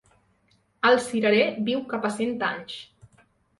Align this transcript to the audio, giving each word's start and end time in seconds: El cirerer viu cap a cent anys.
El 0.91 0.97
cirerer 1.09 1.45
viu 1.69 1.85
cap 1.93 2.09
a 2.11 2.13
cent 2.17 2.35
anys. 2.51 2.83